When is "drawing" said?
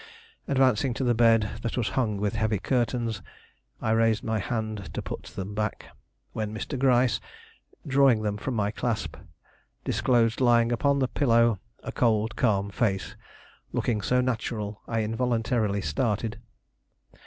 7.85-8.23